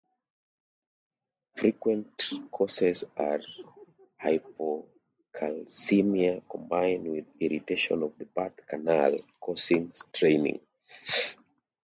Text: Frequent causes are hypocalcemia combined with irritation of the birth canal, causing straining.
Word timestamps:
Frequent 1.53 2.31
causes 2.49 3.03
are 3.15 3.39
hypocalcemia 4.19 6.41
combined 6.49 7.07
with 7.07 7.27
irritation 7.39 8.01
of 8.01 8.17
the 8.17 8.25
birth 8.25 8.65
canal, 8.65 9.15
causing 9.39 9.93
straining. 9.93 10.59